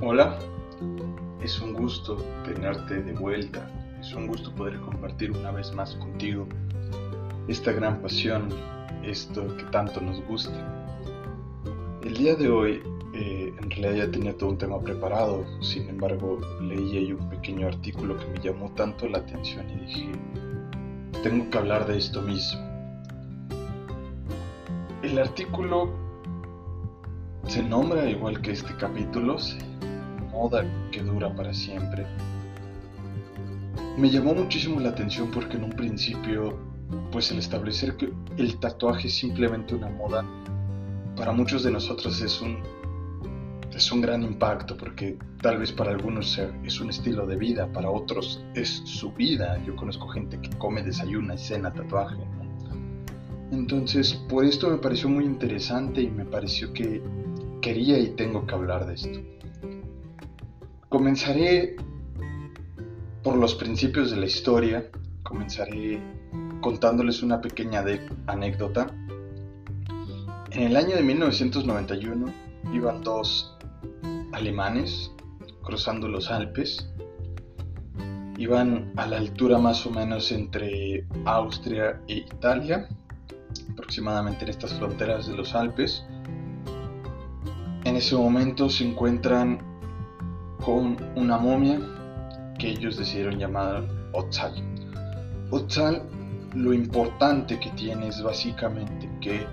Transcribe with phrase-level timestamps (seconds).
[0.00, 0.40] Hola,
[1.40, 6.48] es un gusto tenerte de vuelta, es un gusto poder compartir una vez más contigo
[7.46, 8.48] esta gran pasión,
[9.04, 10.52] esto que tanto nos gusta.
[12.02, 12.82] El día de hoy
[13.14, 17.68] eh, en realidad ya tenía todo un tema preparado, sin embargo leí ahí un pequeño
[17.68, 20.12] artículo que me llamó tanto la atención y dije,
[21.22, 22.60] tengo que hablar de esto mismo.
[25.04, 25.88] El artículo
[27.46, 29.36] se nombra igual que este capítulo,
[30.34, 32.06] moda que dura para siempre.
[33.96, 36.58] Me llamó muchísimo la atención porque en un principio,
[37.12, 40.24] pues el establecer que el tatuaje es simplemente una moda,
[41.16, 42.58] para muchos de nosotros es un,
[43.72, 47.88] es un gran impacto porque tal vez para algunos es un estilo de vida, para
[47.88, 49.62] otros es su vida.
[49.64, 52.16] Yo conozco gente que come, desayuna y cena tatuaje.
[53.52, 57.00] Entonces, por esto me pareció muy interesante y me pareció que
[57.62, 59.20] quería y tengo que hablar de esto.
[60.94, 61.74] Comenzaré
[63.24, 64.88] por los principios de la historia,
[65.24, 66.00] comenzaré
[66.60, 67.84] contándoles una pequeña
[68.28, 68.94] anécdota.
[70.52, 72.26] En el año de 1991
[72.72, 73.58] iban dos
[74.30, 75.10] alemanes
[75.64, 76.88] cruzando los Alpes.
[78.38, 82.88] Iban a la altura más o menos entre Austria e Italia,
[83.72, 86.04] aproximadamente en estas fronteras de los Alpes.
[87.82, 89.73] En ese momento se encuentran
[90.64, 91.78] con una momia
[92.58, 94.54] que ellos decidieron llamar Otzal.
[95.50, 96.02] Otzal
[96.54, 99.46] lo importante que tiene es básicamente que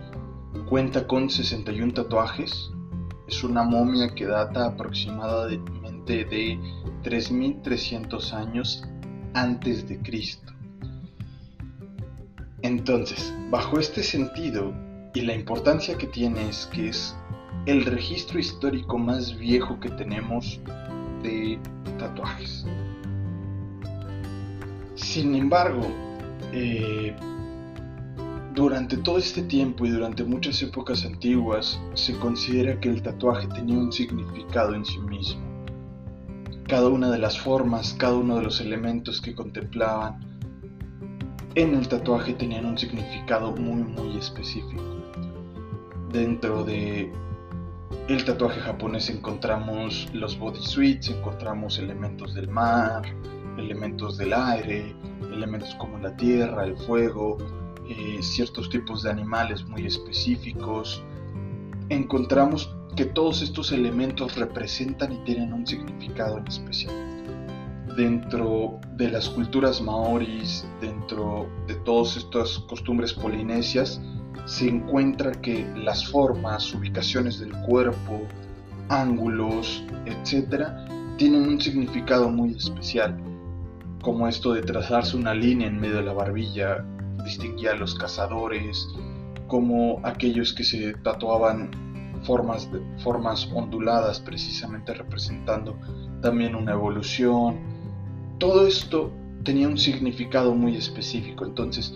[0.70, 2.72] cuenta con 61 tatuajes.
[3.28, 6.60] Es una momia que data aproximadamente de
[7.04, 8.84] 3300 años
[9.34, 10.54] antes de Cristo.
[12.62, 14.74] Entonces, bajo este sentido
[15.14, 17.16] y la importancia que tiene es que es
[17.66, 20.60] el registro histórico más viejo que tenemos
[21.22, 21.60] de
[21.98, 22.66] tatuajes.
[24.96, 25.88] Sin embargo,
[26.54, 27.16] eh,
[28.54, 33.78] durante todo este tiempo y durante muchas épocas antiguas se considera que el tatuaje tenía
[33.78, 35.42] un significado en sí mismo.
[36.68, 40.20] Cada una de las formas, cada uno de los elementos que contemplaban
[41.56, 44.82] en el tatuaje tenían un significado muy muy específico.
[46.12, 47.12] Dentro de
[48.08, 53.04] el tatuaje japonés encontramos los bodysuits, encontramos elementos del mar,
[53.58, 54.96] elementos del aire,
[55.32, 57.38] elementos como la tierra, el fuego,
[57.88, 61.04] eh, ciertos tipos de animales muy específicos.
[61.90, 66.94] Encontramos que todos estos elementos representan y tienen un significado en especial.
[67.96, 74.02] Dentro de las culturas maoris, dentro de todas estas costumbres polinesias,
[74.46, 78.22] se encuentra que las formas, ubicaciones del cuerpo,
[78.90, 80.86] ángulos, etcétera,
[81.18, 83.18] tienen un significado muy especial,
[84.02, 86.84] como esto de trazarse una línea en medio de la barbilla,
[87.24, 88.88] distinguía a los cazadores,
[89.48, 91.70] como aquellos que se tatuaban
[92.24, 92.70] formas,
[93.04, 95.78] formas onduladas precisamente representando
[96.22, 97.60] también una evolución.
[98.38, 99.12] Todo esto
[99.44, 101.96] tenía un significado muy específico, entonces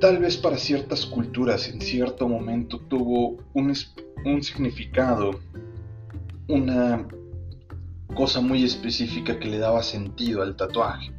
[0.00, 3.72] tal vez para ciertas culturas en cierto momento tuvo un,
[4.24, 5.40] un significado,
[6.48, 7.06] una
[8.14, 11.12] cosa muy específica que le daba sentido al tatuaje.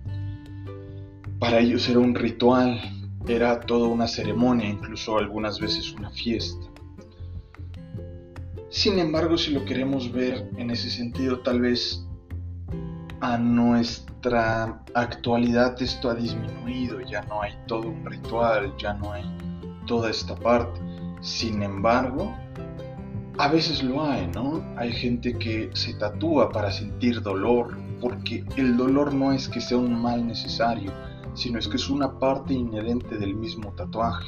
[1.40, 2.80] Para ellos era un ritual,
[3.28, 6.66] era toda una ceremonia, incluso algunas veces una fiesta.
[8.69, 12.06] Sin embargo, si lo queremos ver en ese sentido, tal vez
[13.22, 14.14] a nuestra
[14.94, 19.24] actualidad esto ha disminuido, ya no hay todo un ritual, ya no hay
[19.86, 20.80] toda esta parte.
[21.22, 22.36] Sin embargo,
[23.38, 24.63] a veces lo hay, ¿no?
[24.78, 29.78] Hay gente que se tatúa para sentir dolor, porque el dolor no es que sea
[29.78, 30.92] un mal necesario,
[31.34, 34.28] sino es que es una parte inherente del mismo tatuaje.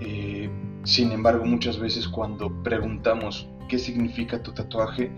[0.00, 0.50] Eh,
[0.84, 5.12] sin embargo, muchas veces cuando preguntamos qué significa tu tatuaje,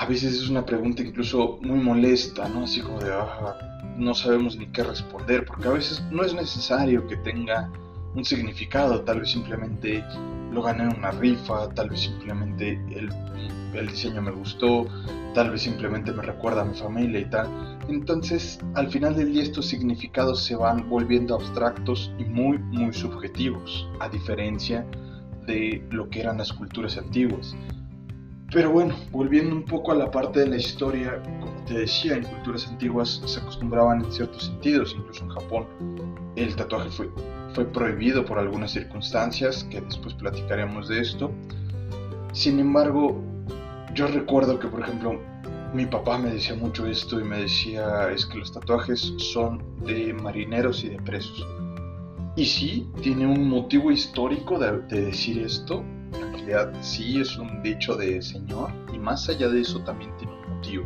[0.00, 2.64] a veces es una pregunta incluso muy molesta, ¿no?
[2.64, 3.12] Así como de,
[3.98, 7.70] no sabemos ni qué responder, porque a veces no es necesario que tenga
[8.14, 10.02] un significado, tal vez simplemente
[10.52, 13.10] lo gané en una rifa, tal vez simplemente el,
[13.74, 14.86] el diseño me gustó,
[15.34, 17.78] tal vez simplemente me recuerda a mi familia y tal.
[17.90, 23.86] Entonces, al final del día estos significados se van volviendo abstractos y muy, muy subjetivos,
[24.00, 24.86] a diferencia
[25.46, 27.54] de lo que eran las culturas antiguas.
[28.52, 32.24] Pero bueno, volviendo un poco a la parte de la historia, como te decía, en
[32.24, 35.66] culturas antiguas se acostumbraban en ciertos sentidos, incluso en Japón
[36.36, 37.08] el tatuaje fue,
[37.54, 41.30] fue prohibido por algunas circunstancias, que después platicaremos de esto.
[42.32, 43.22] Sin embargo,
[43.94, 45.20] yo recuerdo que, por ejemplo,
[45.72, 50.12] mi papá me decía mucho esto y me decía, es que los tatuajes son de
[50.12, 51.46] marineros y de presos.
[52.36, 55.84] Y sí, tiene un motivo histórico de, decir esto.
[56.80, 60.84] Sí es un dicho de señor y más allá de eso también tiene un motivo.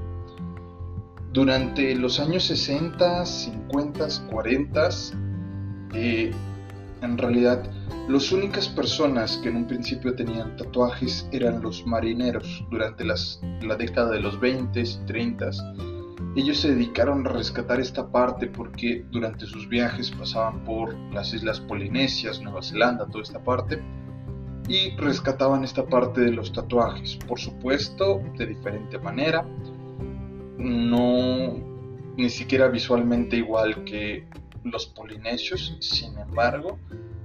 [1.33, 4.89] Durante los años 60, 50, 40,
[5.95, 7.63] en realidad
[8.09, 14.11] las únicas personas que en un principio tenían tatuajes eran los marineros durante la década
[14.11, 15.51] de los 20 y 30.
[16.37, 21.61] Ellos se dedicaron a rescatar esta parte porque durante sus viajes pasaban por las islas
[21.61, 23.83] Polinesias, Nueva Zelanda, toda esta parte,
[24.69, 27.17] y rescataban esta parte de los tatuajes.
[27.29, 29.47] Por supuesto, de diferente manera,
[30.59, 31.75] no
[32.17, 34.27] ni siquiera visualmente igual que
[34.63, 36.79] los polinesios, sin embargo,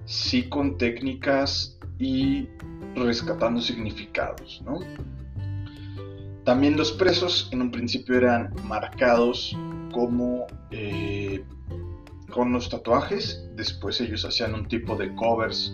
[0.06, 2.47] sí con técnicas y
[2.95, 4.80] rescatando significados, ¿no?
[6.44, 9.56] También los presos en un principio eran marcados
[9.94, 11.44] como eh,
[12.31, 15.74] con los tatuajes, después ellos hacían un tipo de covers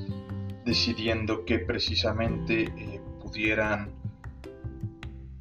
[0.65, 3.93] decidiendo que precisamente eh, pudieran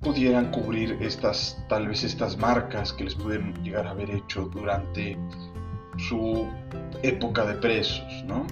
[0.01, 5.17] pudieran cubrir estas tal vez estas marcas que les pudieran llegar a haber hecho durante
[5.97, 6.47] su
[7.03, 8.47] época de presos, ¿no?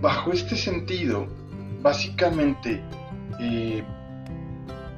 [0.00, 1.28] Bajo este sentido,
[1.82, 2.82] básicamente,
[3.38, 3.84] eh,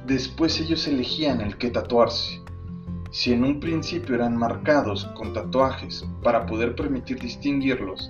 [0.07, 2.41] después ellos elegían el que tatuarse.
[3.11, 8.09] Si en un principio eran marcados con tatuajes para poder permitir distinguirlos,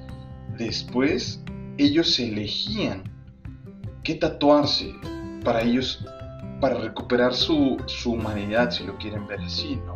[0.57, 1.42] después
[1.77, 3.03] ellos elegían
[4.03, 4.93] qué tatuarse
[5.43, 6.05] para ellos,
[6.59, 9.93] para recuperar su, su humanidad, si lo quieren ver así, ¿no?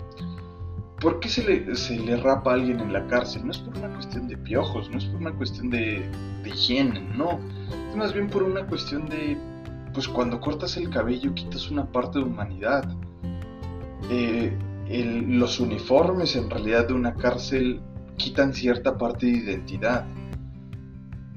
[1.00, 3.46] ¿Por qué se le, se le rapa a alguien en la cárcel?
[3.46, 6.10] No es por una cuestión de piojos, no es por una cuestión de,
[6.44, 7.40] higiene, no.
[7.90, 9.38] Es más bien por una cuestión de,
[9.94, 12.90] pues cuando cortas el cabello quitas una parte de humanidad.
[14.10, 14.58] Eh,
[15.28, 17.82] los uniformes en realidad de una cárcel
[18.16, 20.08] quitan cierta parte de identidad.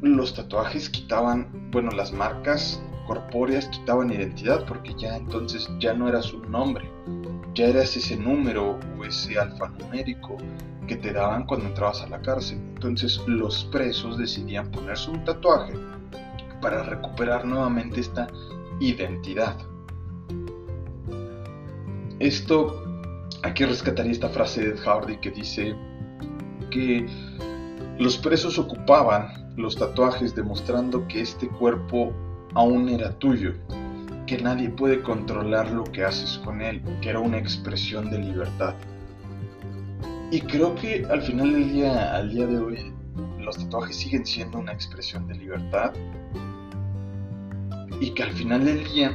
[0.02, 6.32] Los tatuajes quitaban, bueno, las marcas corpóreas quitaban identidad porque ya entonces ya no eras
[6.32, 6.88] un nombre
[7.55, 10.37] ya eras ese número o ese alfanumérico
[10.87, 12.58] que te daban cuando entrabas a la cárcel.
[12.75, 15.75] Entonces los presos decidían ponerse un tatuaje
[16.61, 18.29] para recuperar nuevamente esta
[18.81, 19.56] identidad.
[22.19, 22.85] Esto,
[23.43, 25.75] aquí rescataría esta frase de Ed Hardy que dice
[26.70, 27.06] que
[28.00, 32.14] los presos ocupaban los tatuajes demostrando que este cuerpo
[32.55, 33.52] aún era tuyo
[34.26, 38.75] que nadie puede controlar lo que haces con él, que era una expresión de libertad.
[40.31, 42.93] Y creo que al final del día, al día de hoy,
[43.38, 45.93] los tatuajes siguen siendo una expresión de libertad
[48.00, 49.12] y que al final del día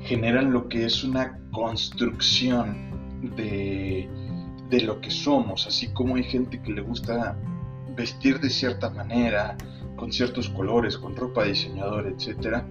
[0.00, 2.90] generan lo que es una construcción
[3.36, 4.08] de,
[4.68, 7.36] de lo que somos, así como hay gente que le gusta
[7.96, 9.56] vestir de cierta manera,
[9.96, 12.62] con ciertos colores, con ropa de diseñador, etc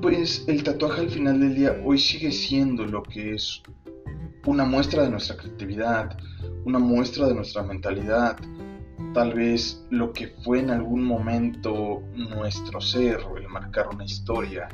[0.00, 3.62] pues el tatuaje al final del día hoy sigue siendo lo que es
[4.46, 6.16] una muestra de nuestra creatividad,
[6.64, 8.38] una muestra de nuestra mentalidad,
[9.12, 14.68] tal vez lo que fue en algún momento nuestro ser, el marcar una historia,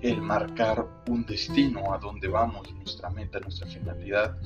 [0.00, 4.38] el marcar un destino a dónde vamos, nuestra meta, nuestra finalidad.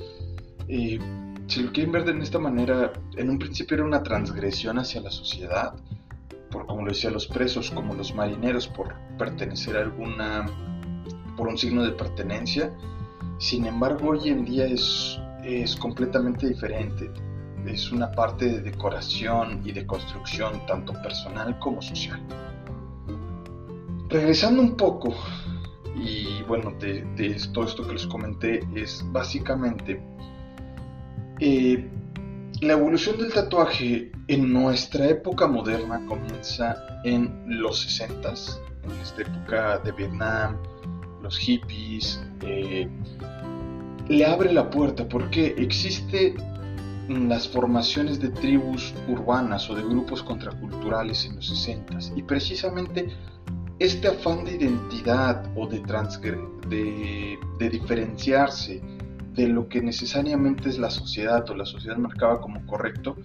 [0.67, 0.99] Eh,
[1.47, 5.11] si lo quieren ver de esta manera, en un principio era una transgresión hacia la
[5.11, 5.75] sociedad,
[6.51, 10.45] por como lo decía los presos, como los marineros, por pertenecer a alguna,
[11.37, 12.73] por un signo de pertenencia.
[13.37, 17.11] Sin embargo, hoy en día es, es completamente diferente.
[17.65, 22.21] Es una parte de decoración y de construcción, tanto personal como social.
[24.09, 25.13] Regresando un poco,
[25.95, 30.01] y bueno, de, todo esto que les comenté, es básicamente
[31.39, 31.89] eh,
[32.61, 38.33] la evolución del tatuaje en nuestra época moderna comienza en los 60
[38.83, 40.57] en esta época de Vietnam,
[41.21, 42.87] los hippies, eh,
[44.07, 46.35] le abre la puerta porque existe
[47.07, 53.09] las formaciones de tribus urbanas o de grupos contraculturales en los 60 y precisamente
[53.79, 55.81] este afán de identidad o de,
[56.69, 58.81] de, de diferenciarse
[59.35, 63.17] de lo que necesariamente es la sociedad o la sociedad marcaba como correcto,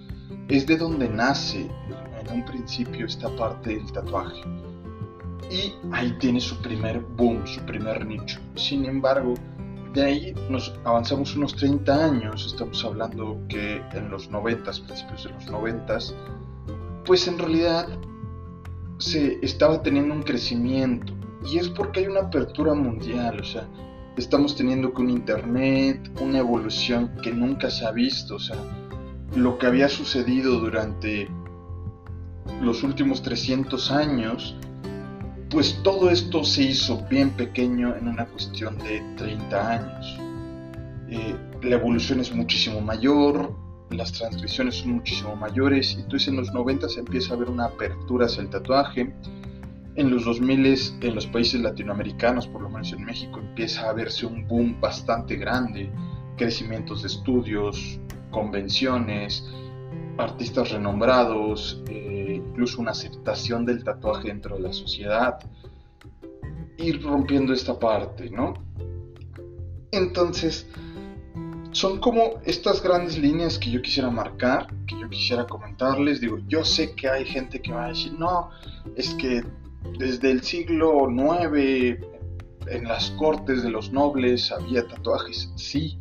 [0.49, 1.71] es de donde nace
[2.21, 4.43] en un principio esta parte del tatuaje.
[5.51, 8.39] Y ahí tiene su primer boom, su primer nicho.
[8.57, 9.35] Sin embargo,
[9.95, 15.31] de ahí nos avanzamos unos 30 años, estamos hablando que en los 90, principios de
[15.31, 15.99] los 90,
[17.05, 17.89] pues en realidad
[18.99, 21.15] se estaba teniendo un crecimiento
[21.51, 23.67] Y es porque hay una apertura mundial, o sea,
[24.17, 28.57] estamos teniendo con Internet una evolución que nunca se ha visto, o sea,
[29.35, 31.29] lo que había sucedido durante
[32.61, 34.57] los últimos 300 años,
[35.51, 40.19] pues todo esto se hizo bien pequeño en una cuestión de 30 años.
[41.09, 43.55] Eh, la evolución es muchísimo mayor,
[43.91, 48.27] las transcripciones son muchísimo mayores, entonces en los 90 se empieza a ver una apertura
[48.27, 49.13] hacia el tatuaje.
[50.01, 50.67] En los 2000
[51.03, 55.37] en los países latinoamericanos, por lo menos en México, empieza a verse un boom bastante
[55.37, 55.93] grande,
[56.39, 59.47] crecimientos de estudios, convenciones,
[60.17, 65.39] artistas renombrados, eh, incluso una aceptación del tatuaje dentro de la sociedad,
[66.79, 68.55] ir rompiendo esta parte, ¿no?
[69.93, 70.67] Entonces,
[71.73, 76.23] son como estas grandes líneas que yo quisiera marcar, que yo quisiera comentarles.
[76.23, 78.49] Digo, yo sé que hay gente que va a decir, no,
[78.97, 79.43] es que
[79.99, 81.99] desde el siglo IX
[82.67, 85.99] en las cortes de los nobles había tatuajes, sí.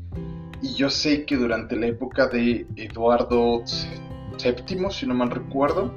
[0.61, 5.93] Y yo sé que durante la época de Eduardo VII, si no mal recuerdo,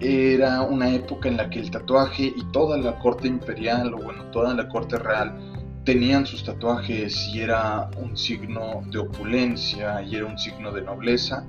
[0.00, 4.24] era una época en la que el tatuaje y toda la corte imperial, o bueno,
[4.30, 5.36] toda la corte real,
[5.84, 11.46] tenían sus tatuajes y era un signo de opulencia y era un signo de nobleza.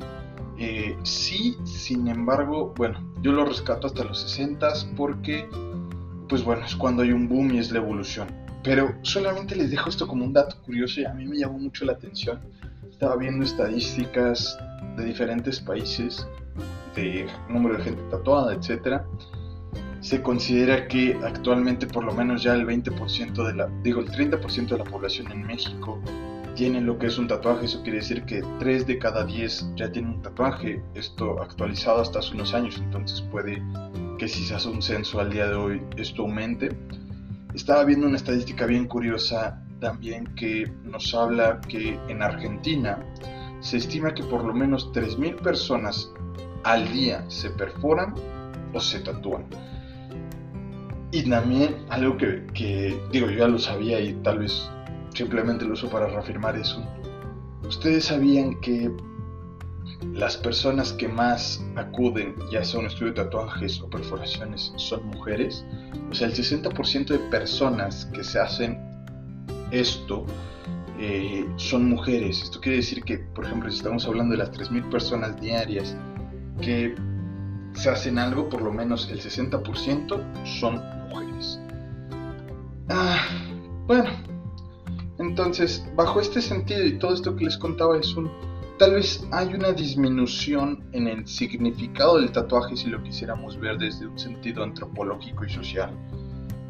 [0.58, 5.47] Eh, sí, sin embargo, bueno, yo lo rescato hasta los 60 porque,
[6.27, 8.27] pues bueno, es cuando hay un boom y es la evolución.
[8.63, 11.85] Pero solamente les dejo esto como un dato curioso y a mí me llamó mucho
[11.85, 12.39] la atención.
[12.89, 14.57] Estaba viendo estadísticas
[14.97, 16.27] de diferentes países,
[16.95, 19.05] de número de gente tatuada, etcétera
[20.01, 24.69] se considera que actualmente por lo menos ya el 20% de la, digo, el 30%
[24.69, 25.99] de la población en México
[26.59, 27.67] tiene lo que es un tatuaje.
[27.67, 30.83] Eso quiere decir que 3 de cada 10 ya tienen un tatuaje.
[30.93, 33.63] Esto actualizado hasta hace unos años, entonces puede
[34.17, 36.77] que si se hace un censo al día de hoy esto aumente.
[37.53, 42.99] Estaba viendo una estadística bien curiosa también que nos habla que en Argentina
[43.61, 46.11] se estima que por lo menos 3.000 personas
[46.65, 48.13] al día se perforan
[48.73, 49.45] o se tatúan.
[51.13, 54.69] Y también algo que, digo, yo ya lo sabía y tal vez
[55.19, 56.81] simplemente lo uso para reafirmar eso.
[57.67, 58.89] Ustedes sabían que
[60.13, 65.65] las personas que más acuden, ya sea un estudio de tatuajes o perforaciones, son mujeres.
[66.09, 68.79] O sea, el 60% de personas que se hacen
[69.71, 70.25] esto
[70.97, 72.41] eh, son mujeres.
[72.43, 75.97] Esto quiere decir que, por ejemplo, si estamos hablando de las 3.000 personas diarias
[76.61, 76.95] que
[77.73, 81.59] se hacen algo, por lo menos el 60% son mujeres.
[82.88, 83.19] Ah,
[83.85, 84.28] bueno,
[85.19, 88.31] entonces, bajo este sentido y todo esto que les contaba es un...
[88.77, 94.07] Tal vez hay una disminución en el significado del tatuaje si lo quisiéramos ver desde
[94.07, 95.91] un sentido antropológico y social.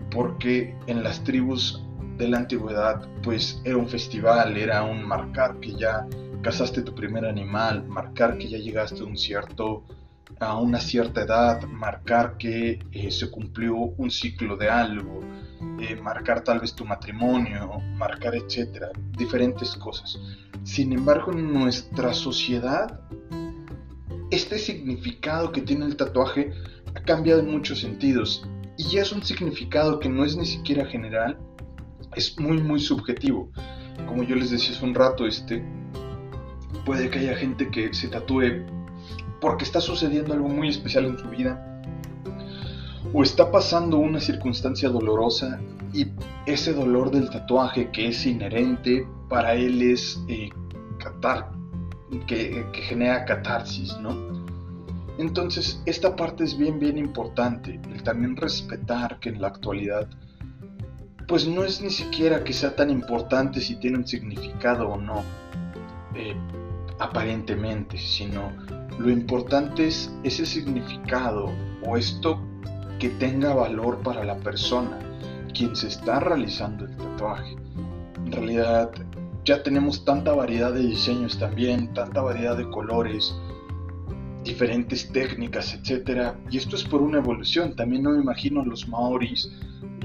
[0.09, 1.83] Porque en las tribus
[2.17, 6.07] de la antigüedad, pues era un festival, era un marcar que ya
[6.41, 9.83] cazaste tu primer animal, marcar que ya llegaste a un cierto
[10.39, 15.21] a una cierta edad, marcar que eh, se cumplió un ciclo de algo,
[16.01, 20.19] marcar tal vez tu matrimonio, marcar etcétera, diferentes cosas.
[20.63, 23.01] Sin embargo, en nuestra sociedad,
[24.31, 26.51] este significado que tiene el tatuaje
[26.95, 28.47] ha cambiado en muchos sentidos
[28.77, 31.37] y es un significado que no es ni siquiera general,
[32.15, 33.51] es muy muy subjetivo.
[34.07, 35.63] Como yo les decía hace un rato, este
[36.85, 38.65] puede que haya gente que se tatúe
[39.41, 41.78] porque está sucediendo algo muy especial en su vida
[43.13, 45.59] o está pasando una circunstancia dolorosa
[45.93, 46.07] y
[46.45, 50.49] ese dolor del tatuaje que es inherente para él es eh,
[50.99, 51.51] catar,
[52.27, 54.15] que, genera catarsis, ¿no?
[55.17, 60.07] Entonces, esta parte es bien, bien importante, el también respetar que en la actualidad,
[61.27, 65.23] pues no es ni siquiera que sea tan importante si tiene un significado o no,
[66.15, 66.35] eh,
[66.99, 68.51] aparentemente, sino
[68.97, 71.51] lo importante es ese significado
[71.85, 72.48] o esto
[72.99, 74.99] que tenga valor para la persona,
[75.53, 77.55] quien se está realizando el tatuaje.
[78.25, 78.91] En realidad
[79.45, 83.33] ya tenemos tanta variedad de diseños también, tanta variedad de colores,
[84.43, 86.33] diferentes técnicas, etc.
[86.51, 87.75] Y esto es por una evolución.
[87.75, 89.49] También no me imagino los maoris,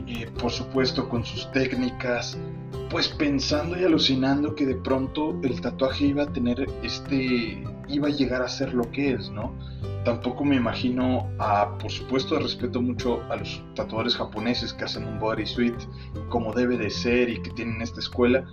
[0.07, 2.39] eh, por supuesto, con sus técnicas,
[2.91, 8.11] pues pensando y alucinando que de pronto el tatuaje iba a tener este, iba a
[8.11, 9.53] llegar a ser lo que es, ¿no?
[10.05, 15.19] Tampoco me imagino, a, por supuesto respeto mucho a los tatuadores japoneses que hacen un
[15.19, 15.75] body suit
[16.29, 18.45] como debe de ser y que tienen esta escuela.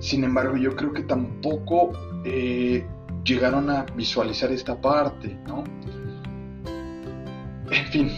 [0.00, 1.92] Sin embargo, yo creo que tampoco
[2.24, 2.84] eh,
[3.24, 5.62] llegaron a visualizar esta parte, ¿no?
[7.70, 8.10] En fin,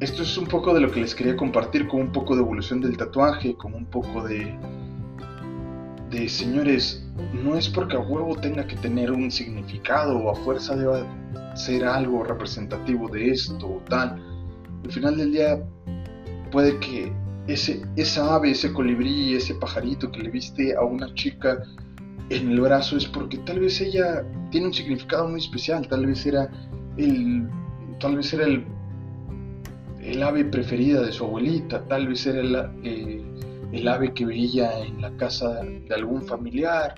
[0.00, 2.80] esto es un poco de lo que les quería compartir, con un poco de evolución
[2.82, 4.54] del tatuaje, con un poco de,
[6.10, 10.76] de señores, no es porque a huevo tenga que tener un significado o a fuerza
[10.76, 11.06] deba
[11.54, 14.20] ser algo representativo de esto o tal.
[14.84, 15.62] Al final del día
[16.50, 17.12] puede que
[17.46, 21.62] ese, esa ave, ese colibrí, ese pajarito que le viste a una chica
[22.30, 26.24] en el brazo es porque tal vez ella tiene un significado muy especial, tal vez
[26.24, 26.50] era
[26.96, 27.48] el,
[27.98, 28.64] tal vez era el,
[30.00, 33.22] el ave preferida de su abuelita, tal vez era el, eh,
[33.72, 36.94] el ave que veía en la casa de algún familiar,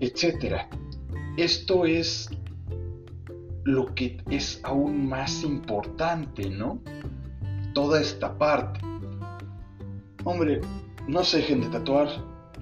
[0.00, 0.56] etc.
[1.36, 2.28] Esto es
[3.68, 6.80] lo que es aún más importante, ¿no?
[7.74, 8.80] Toda esta parte.
[10.24, 10.62] Hombre,
[11.06, 12.08] no se dejen de tatuar,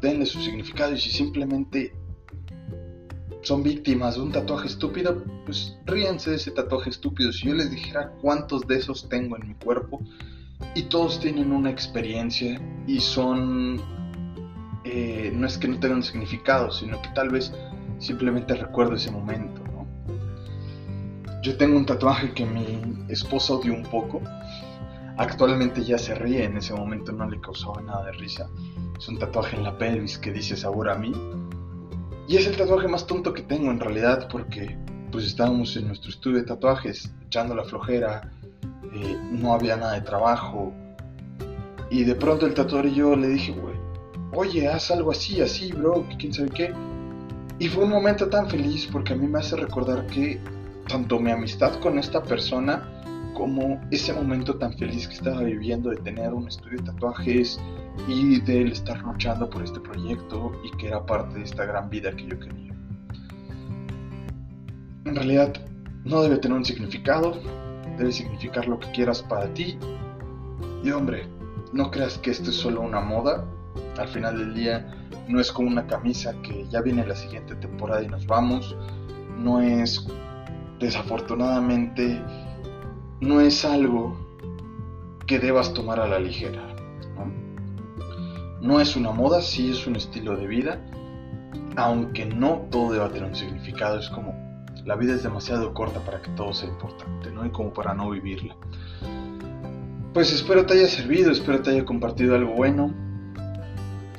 [0.01, 1.95] denle su significado y si simplemente
[3.43, 7.33] son víctimas de un tatuaje estúpido, pues ríense de ese tatuaje estúpido.
[7.33, 10.01] Si yo les dijera cuántos de esos tengo en mi cuerpo
[10.75, 13.81] y todos tienen una experiencia y son...
[14.85, 17.53] Eh, no es que no tengan significado, sino que tal vez
[17.99, 19.56] simplemente recuerdo ese momento.
[21.47, 24.21] Yo tengo un tatuaje que mi esposa odió un poco.
[25.17, 28.51] Actualmente ya se ríe, en ese momento no le causaba nada de risa.
[28.99, 31.13] Es un tatuaje en la pelvis que dice sabor a mí.
[32.27, 34.77] Y es el tatuaje más tonto que tengo en realidad porque
[35.13, 38.29] pues estábamos en nuestro estudio de tatuajes echando la flojera,
[38.93, 40.73] eh, no había nada de trabajo.
[41.93, 43.77] Y de pronto el tatuador y yo le dije, güey,
[44.33, 46.75] oye, haz algo así, así, bro, quién sabe qué.
[47.61, 50.41] Y fue un momento tan feliz porque a mí me hace recordar que
[50.89, 52.89] tanto mi amistad con esta persona
[53.35, 57.61] como ese momento tan feliz que estaba viviendo de tener un estudio de tatuajes
[58.09, 61.91] y de él estar luchando por este proyecto y que era parte de esta gran
[61.91, 62.75] vida que yo quería.
[65.05, 65.53] En realidad
[66.05, 67.39] no debe tener un significado,
[67.99, 69.79] debe significar lo que quieras para ti.
[70.83, 71.29] Y hombre,
[71.73, 73.45] no creas que esto es solo una moda.
[73.99, 74.95] Al final del día
[75.29, 78.75] no es como una camisa que ya viene la siguiente temporada y nos vamos.
[79.39, 80.07] No es
[80.79, 82.21] desafortunadamente
[83.21, 84.17] no es algo
[85.27, 86.63] que debas tomar a la ligera.
[88.61, 88.81] ¿no?
[88.81, 90.81] es una moda, sí es un estilo de vida,
[91.77, 94.35] aunque no todo deba tener un significado, es como
[94.85, 97.45] la vida es demasiado corta para que todo sea importante, ¿no?
[97.45, 98.57] Y como para no vivirla.
[100.15, 102.95] Pues espero te haya servido, espero te haya compartido algo bueno.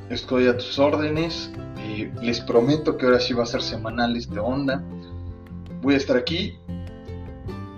[0.09, 1.51] Estoy a tus órdenes.
[1.87, 4.83] y les prometo que ahora sí va a ser semanal esta onda.
[5.81, 6.57] Voy a estar aquí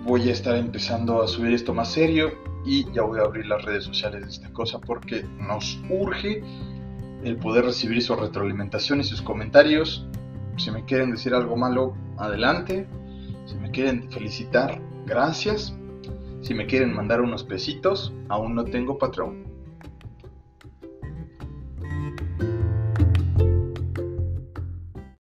[0.04, 2.32] voy a estar empezando a subir esto más serio
[2.64, 6.42] y ya voy a abrir las redes sociales de esta cosa porque nos urge
[7.22, 10.06] el poder recibir su retroalimentación y sus comentarios.
[10.56, 12.86] Si me quieren decir algo malo, adelante.
[13.46, 15.76] Si me quieren felicitar, gracias.
[16.40, 19.49] Si me quieren mandar unos pesitos, aún no tengo patrón.